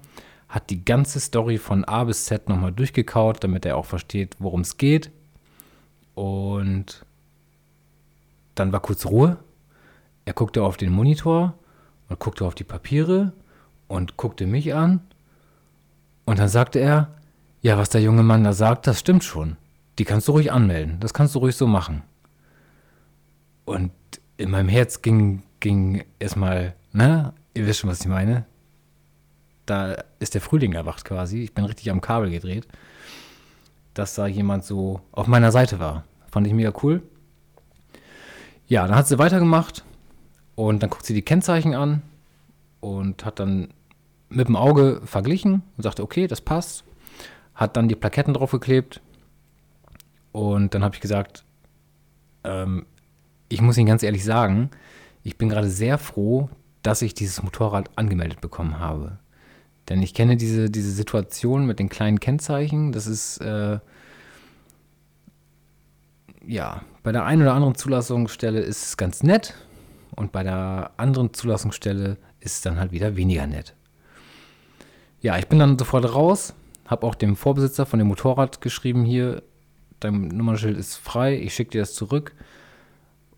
hat 0.49 0.71
die 0.71 0.85
ganze 0.85 1.21
Story 1.21 1.59
von 1.59 1.85
A 1.85 2.05
bis 2.05 2.25
Z 2.25 2.49
nochmal 2.49 2.73
durchgekaut, 2.73 3.45
damit 3.45 3.67
er 3.67 3.77
auch 3.77 3.85
versteht, 3.85 4.35
worum 4.39 4.63
es 4.63 4.79
geht. 4.79 5.11
Und 6.15 7.05
dann 8.55 8.73
war 8.73 8.81
kurz 8.81 9.07
Ruhe 9.07 9.39
er 10.29 10.35
guckte 10.35 10.63
auf 10.63 10.77
den 10.77 10.93
Monitor 10.93 11.55
und 12.11 12.19
guckte 12.19 12.45
auf 12.45 12.55
die 12.55 12.63
Papiere 12.63 13.33
und 13.87 14.19
guckte 14.19 14.47
mich 14.47 14.75
an. 14.75 15.01
Und 16.29 16.39
dann 16.39 16.51
sagte 16.51 16.79
er, 16.79 17.09
ja, 17.63 17.79
was 17.79 17.89
der 17.89 18.03
junge 18.03 18.23
Mann 18.23 18.45
da 18.45 18.53
sagt, 18.53 18.87
das 18.87 19.01
stimmt 19.01 19.25
schon. 19.25 19.57
Die 19.99 20.05
kannst 20.05 20.29
du 20.29 20.33
ruhig 20.33 20.53
anmelden. 20.53 21.01
Das 21.01 21.15
kannst 21.15 21.35
du 21.35 21.39
ruhig 21.39 21.57
so 21.57 21.67
machen. 21.67 22.03
Und 23.65 23.93
in 24.37 24.51
meinem 24.51 24.69
Herz 24.69 25.01
ging, 25.01 25.43
ging 25.61 26.05
erstmal, 26.19 26.75
ne, 26.93 27.33
ihr 27.55 27.67
wisst 27.67 27.79
schon, 27.81 27.89
was 27.89 28.03
ich 28.03 28.09
meine. 28.09 28.45
Da 29.65 30.05
ist 30.19 30.35
der 30.35 30.43
Frühling 30.43 30.75
erwacht 30.75 31.07
quasi. 31.07 31.45
Ich 31.45 31.55
bin 31.55 31.65
richtig 31.65 31.91
am 31.91 32.03
Kabel 32.03 32.29
gedreht. 32.29 32.69
Dass 33.95 34.15
da 34.15 34.27
jemand 34.27 34.67
so 34.67 35.01
auf 35.13 35.29
meiner 35.29 35.51
Seite 35.51 35.79
war. 35.79 36.05
Fand 36.31 36.47
ich 36.47 36.53
mega 36.53 36.75
cool. 36.83 37.01
Ja, 38.67 38.87
dann 38.87 38.97
hat 38.97 39.09
sie 39.09 39.19
weitergemacht. 39.19 39.83
Und 40.57 40.83
dann 40.83 40.91
guckt 40.91 41.07
sie 41.07 41.15
die 41.15 41.23
Kennzeichen 41.23 41.75
an 41.75 42.03
und 42.81 43.25
hat 43.25 43.39
dann 43.41 43.69
mit 44.29 44.49
dem 44.49 44.57
Auge 44.57 45.01
verglichen 45.05 45.63
und 45.77 45.83
sagte, 45.83 46.03
okay, 46.03 46.27
das 46.27 46.41
passt. 46.41 46.85
Hat 47.55 47.77
dann 47.77 47.89
die 47.89 47.97
Plaketten 47.97 48.35
draufgeklebt. 48.35 49.01
Und 50.33 50.75
dann 50.75 50.85
habe 50.85 50.95
ich 50.95 51.01
gesagt, 51.01 51.45
ähm, 52.45 52.87
ich 53.49 53.61
muss 53.61 53.79
Ihnen 53.79 53.89
ganz 53.89 54.03
ehrlich 54.03 54.25
sagen, 54.25 54.71
ich 55.23 55.39
bin 55.39 55.49
gerade 55.49 55.71
sehr 55.71 55.99
froh, 55.99 56.49
dass 56.83 57.03
ich 57.03 57.15
dieses 57.15 57.43
Motorrad 57.43 57.91
angemeldet 57.97 58.41
bekommen 58.41 58.79
habe. 58.79 59.19
Denn 59.89 60.03
ich 60.03 60.15
kenne 60.15 60.37
diese, 60.37 60.71
diese 60.71 60.91
Situation 60.91 61.67
mit 61.67 61.79
den 61.79 61.89
kleinen 61.89 62.21
Kennzeichen. 62.21 62.93
Das 62.93 63.07
ist, 63.07 63.39
äh, 63.39 63.79
ja, 66.47 66.83
bei 67.03 67.13
der 67.13 67.25
einen 67.25 67.43
oder 67.43 67.55
anderen 67.55 67.75
Zulassungsstelle 67.75 68.61
ist 68.61 68.85
es 68.85 68.97
ganz 68.97 69.23
nett 69.23 69.55
und 70.15 70.33
bei 70.33 70.43
der 70.43 70.93
anderen 70.97 71.33
Zulassungsstelle 71.33 72.19
ist 72.41 72.57
es 72.57 72.61
dann 72.61 72.79
halt 72.79 72.93
wieder 72.93 73.17
weniger 73.17 73.47
nett. 73.47 73.75
Ja, 75.21 75.37
ich 75.39 75.49
bin 75.49 75.59
dann 75.59 75.79
sofort 75.79 76.15
raus, 76.15 76.55
habe 76.87 77.07
auch 77.07 77.15
dem 77.15 77.37
Vorbesitzer 77.37 77.87
von 77.87 77.99
dem 77.99 78.09
Motorrad 78.09 78.61
geschrieben, 78.61 79.05
hier, 79.05 79.43
dein 80.01 80.29
Nummernschild 80.29 80.79
ist 80.79 80.97
frei, 80.97 81.37
ich 81.37 81.55
schicke 81.55 81.73
dir 81.73 81.81
das 81.81 81.95
zurück. 81.95 82.35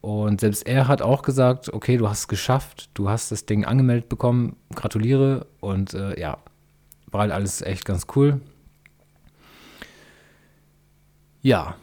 Und 0.02 0.40
selbst 0.40 0.66
er 0.66 0.88
hat 0.88 1.02
auch 1.02 1.22
gesagt, 1.22 1.72
okay, 1.72 1.96
du 1.96 2.08
hast 2.08 2.20
es 2.20 2.28
geschafft, 2.28 2.90
du 2.94 3.08
hast 3.08 3.32
das 3.32 3.44
Ding 3.44 3.64
angemeldet 3.64 4.08
bekommen, 4.08 4.56
gratuliere. 4.74 5.46
Und 5.60 5.92
äh, 5.92 6.18
ja, 6.18 6.38
war 7.10 7.22
halt 7.22 7.32
alles 7.32 7.60
echt 7.60 7.84
ganz 7.84 8.06
cool. 8.16 8.40
Ja, 11.42 11.76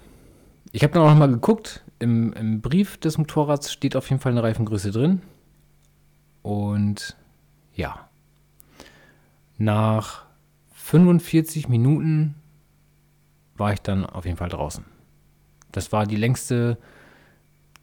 ich 0.72 0.84
habe 0.84 0.94
dann 0.94 1.04
auch 1.04 1.10
noch 1.10 1.18
mal 1.18 1.30
geguckt, 1.30 1.84
im, 2.00 2.34
im 2.34 2.62
Brief 2.62 2.98
des 2.98 3.18
Motorrads 3.18 3.72
steht 3.72 3.96
auf 3.96 4.10
jeden 4.10 4.22
Fall 4.22 4.32
eine 4.32 4.44
Reifengröße 4.44 4.92
drin. 4.92 5.22
Und 6.44 7.16
ja, 7.76 8.07
nach 9.58 10.26
45 10.74 11.70
Minuten 11.70 12.36
war 13.56 13.74
ich 13.74 13.82
dann 13.82 14.06
auf 14.06 14.26
jeden 14.26 14.38
Fall 14.38 14.50
draußen. 14.50 14.86
Das 15.72 15.92
war 15.92 16.06
die 16.06 16.16
längste 16.16 16.78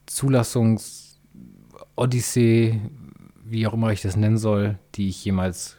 Zulassungs-Odyssee, 0.06 2.80
wie 3.44 3.66
auch 3.66 3.74
immer 3.74 3.92
ich 3.92 4.02
das 4.02 4.16
nennen 4.16 4.38
soll, 4.38 4.78
die 4.94 5.08
ich 5.08 5.24
jemals 5.24 5.78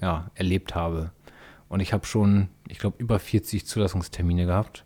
ja, 0.00 0.30
erlebt 0.34 0.74
habe. 0.74 1.12
Und 1.68 1.80
ich 1.80 1.92
habe 1.92 2.06
schon, 2.06 2.48
ich 2.68 2.78
glaube, 2.78 2.96
über 2.98 3.18
40 3.18 3.66
Zulassungstermine 3.66 4.46
gehabt. 4.46 4.84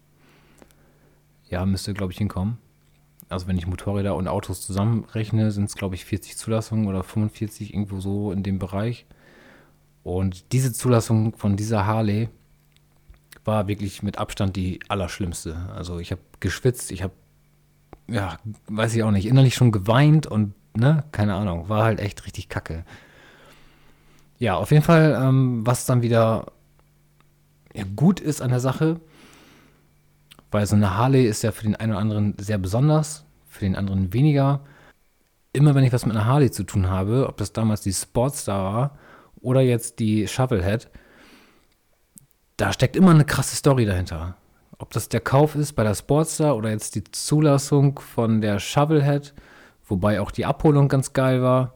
Ja, 1.48 1.66
müsste, 1.66 1.94
glaube 1.94 2.12
ich, 2.12 2.18
hinkommen. 2.18 2.58
Also 3.28 3.46
wenn 3.46 3.58
ich 3.58 3.66
Motorräder 3.66 4.16
und 4.16 4.28
Autos 4.28 4.66
zusammenrechne, 4.66 5.50
sind 5.50 5.64
es, 5.64 5.74
glaube 5.74 5.94
ich, 5.94 6.04
40 6.04 6.36
Zulassungen 6.36 6.86
oder 6.86 7.02
45, 7.02 7.74
irgendwo 7.74 8.00
so 8.00 8.32
in 8.32 8.42
dem 8.42 8.58
Bereich. 8.58 9.06
Und 10.02 10.52
diese 10.52 10.72
Zulassung 10.72 11.36
von 11.36 11.56
dieser 11.56 11.86
Harley 11.86 12.28
war 13.44 13.68
wirklich 13.68 14.02
mit 14.02 14.18
Abstand 14.18 14.56
die 14.56 14.80
allerschlimmste. 14.88 15.56
Also 15.74 15.98
ich 15.98 16.10
habe 16.10 16.22
geschwitzt, 16.40 16.90
ich 16.90 17.02
habe, 17.02 17.14
ja, 18.08 18.38
weiß 18.68 18.94
ich 18.94 19.02
auch 19.02 19.10
nicht, 19.10 19.26
innerlich 19.26 19.54
schon 19.54 19.72
geweint 19.72 20.26
und, 20.26 20.54
ne, 20.74 21.04
keine 21.12 21.34
Ahnung, 21.34 21.68
war 21.68 21.84
halt 21.84 22.00
echt 22.00 22.24
richtig 22.26 22.48
kacke. 22.48 22.84
Ja, 24.38 24.56
auf 24.56 24.70
jeden 24.70 24.82
Fall, 24.84 25.18
ähm, 25.20 25.66
was 25.66 25.84
dann 25.84 26.02
wieder 26.02 26.52
ja, 27.74 27.84
gut 27.94 28.20
ist 28.20 28.40
an 28.40 28.50
der 28.50 28.60
Sache, 28.60 29.00
weil 30.50 30.66
so 30.66 30.76
eine 30.76 30.96
Harley 30.96 31.26
ist 31.26 31.42
ja 31.42 31.52
für 31.52 31.62
den 31.62 31.76
einen 31.76 31.92
oder 31.92 32.00
anderen 32.00 32.34
sehr 32.38 32.58
besonders, 32.58 33.24
für 33.48 33.60
den 33.60 33.76
anderen 33.76 34.12
weniger. 34.12 34.60
Immer 35.52 35.74
wenn 35.74 35.84
ich 35.84 35.92
was 35.92 36.06
mit 36.06 36.16
einer 36.16 36.26
Harley 36.26 36.50
zu 36.50 36.64
tun 36.64 36.88
habe, 36.88 37.28
ob 37.28 37.36
das 37.36 37.52
damals 37.52 37.82
die 37.82 37.92
Sportstar 37.92 38.72
war 38.72 38.98
oder 39.40 39.60
jetzt 39.60 39.98
die 39.98 40.26
Shovelhead, 40.28 40.88
da 42.56 42.72
steckt 42.72 42.96
immer 42.96 43.10
eine 43.10 43.24
krasse 43.24 43.56
Story 43.56 43.86
dahinter. 43.86 44.36
Ob 44.78 44.92
das 44.92 45.08
der 45.08 45.20
Kauf 45.20 45.54
ist 45.54 45.74
bei 45.74 45.84
der 45.84 45.94
Sportstar 45.94 46.56
oder 46.56 46.70
jetzt 46.70 46.94
die 46.94 47.04
Zulassung 47.04 47.98
von 47.98 48.40
der 48.40 48.58
Shovelhead, 48.58 49.34
wobei 49.86 50.20
auch 50.20 50.30
die 50.30 50.46
Abholung 50.46 50.88
ganz 50.88 51.12
geil 51.12 51.42
war. 51.42 51.74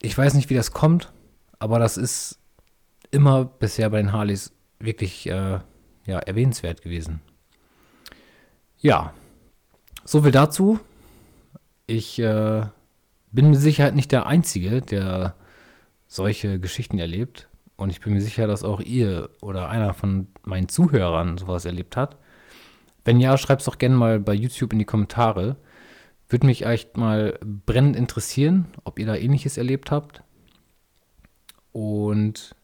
Ich 0.00 0.16
weiß 0.16 0.34
nicht, 0.34 0.50
wie 0.50 0.54
das 0.54 0.72
kommt, 0.72 1.12
aber 1.58 1.78
das 1.78 1.96
ist 1.96 2.38
immer 3.10 3.44
bisher 3.44 3.90
bei 3.90 3.98
den 3.98 4.12
Harleys 4.12 4.52
wirklich 4.78 5.28
äh, 5.28 5.60
ja, 6.06 6.18
erwähnenswert 6.18 6.82
gewesen. 6.82 7.20
Ja, 8.78 9.12
so 10.04 10.22
viel 10.22 10.32
dazu. 10.32 10.80
Ich 11.86 12.18
äh, 12.18 12.62
bin 13.32 13.50
mit 13.50 13.60
Sicherheit 13.60 13.94
nicht 13.94 14.12
der 14.12 14.26
Einzige, 14.26 14.80
der 14.80 15.34
solche 16.10 16.58
Geschichten 16.58 16.98
erlebt. 16.98 17.48
Und 17.76 17.88
ich 17.88 18.00
bin 18.00 18.12
mir 18.12 18.20
sicher, 18.20 18.46
dass 18.46 18.64
auch 18.64 18.80
ihr 18.80 19.30
oder 19.40 19.70
einer 19.70 19.94
von 19.94 20.26
meinen 20.44 20.68
Zuhörern 20.68 21.38
sowas 21.38 21.64
erlebt 21.64 21.96
hat. 21.96 22.18
Wenn 23.04 23.20
ja, 23.20 23.38
schreibt 23.38 23.62
es 23.62 23.66
doch 23.66 23.78
gerne 23.78 23.96
mal 23.96 24.20
bei 24.20 24.34
YouTube 24.34 24.72
in 24.72 24.80
die 24.80 24.84
Kommentare. 24.84 25.56
Würde 26.28 26.46
mich 26.46 26.66
echt 26.66 26.96
mal 26.96 27.38
brennend 27.42 27.96
interessieren, 27.96 28.66
ob 28.84 28.98
ihr 28.98 29.06
da 29.06 29.14
ähnliches 29.14 29.56
erlebt 29.56 29.90
habt. 29.90 30.22
Und 31.72 32.54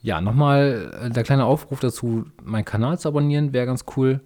ja, 0.00 0.20
nochmal 0.20 0.92
äh, 1.00 1.10
der 1.10 1.22
kleine 1.22 1.44
Aufruf 1.44 1.80
dazu, 1.80 2.26
meinen 2.42 2.64
Kanal 2.64 2.98
zu 2.98 3.08
abonnieren, 3.08 3.52
wäre 3.52 3.66
ganz 3.66 3.84
cool. 3.96 4.20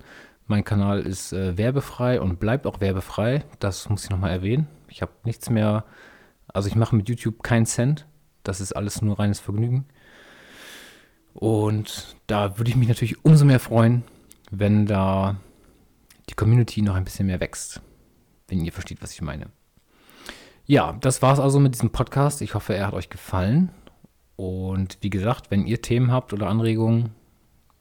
Mein 0.46 0.64
Kanal 0.64 1.00
ist 1.00 1.32
äh, 1.32 1.56
werbefrei 1.56 2.20
und 2.20 2.40
bleibt 2.40 2.66
auch 2.66 2.80
werbefrei. 2.80 3.44
Das 3.58 3.88
muss 3.88 4.04
ich 4.04 4.10
nochmal 4.10 4.30
erwähnen. 4.30 4.68
Ich 4.88 5.02
habe 5.02 5.12
nichts 5.24 5.48
mehr, 5.50 5.84
also 6.48 6.68
ich 6.68 6.76
mache 6.76 6.96
mit 6.96 7.08
YouTube 7.08 7.42
keinen 7.42 7.66
Cent. 7.66 8.06
Das 8.42 8.60
ist 8.60 8.72
alles 8.72 9.02
nur 9.02 9.18
reines 9.18 9.40
Vergnügen. 9.40 9.86
Und 11.34 12.16
da 12.26 12.58
würde 12.58 12.70
ich 12.70 12.76
mich 12.76 12.88
natürlich 12.88 13.24
umso 13.24 13.44
mehr 13.44 13.60
freuen, 13.60 14.04
wenn 14.50 14.86
da 14.86 15.36
die 16.28 16.34
Community 16.34 16.82
noch 16.82 16.94
ein 16.94 17.04
bisschen 17.04 17.26
mehr 17.26 17.40
wächst. 17.40 17.80
Wenn 18.48 18.64
ihr 18.64 18.72
versteht, 18.72 19.02
was 19.02 19.12
ich 19.12 19.22
meine. 19.22 19.46
Ja, 20.66 20.96
das 21.00 21.22
war 21.22 21.32
es 21.32 21.40
also 21.40 21.58
mit 21.58 21.74
diesem 21.74 21.90
Podcast. 21.90 22.42
Ich 22.42 22.54
hoffe, 22.54 22.74
er 22.74 22.86
hat 22.86 22.94
euch 22.94 23.08
gefallen. 23.10 23.70
Und 24.36 24.98
wie 25.00 25.10
gesagt, 25.10 25.50
wenn 25.50 25.66
ihr 25.66 25.82
Themen 25.82 26.12
habt 26.12 26.32
oder 26.32 26.48
Anregungen, 26.48 27.10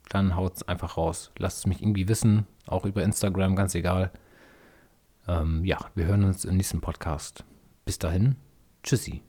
dann 0.10 0.36
haut 0.36 0.58
es 0.58 0.68
einfach 0.68 0.98
raus. 0.98 1.32
Lasst 1.38 1.60
es 1.60 1.68
mich 1.68 1.82
irgendwie 1.82 2.08
wissen, 2.08 2.46
auch 2.68 2.86
über 2.86 3.04
Instagram, 3.04 3.56
ganz 3.56 3.76
egal. 3.76 4.12
Ähm, 5.28 5.64
ja, 5.64 5.78
wir 5.96 6.06
hören 6.06 6.24
uns 6.24 6.46
im 6.46 6.58
nächsten 6.58 6.82
Podcast. 6.82 7.46
Bis 7.86 8.00
dahin, 8.00 8.36
tschüssi. 8.84 9.22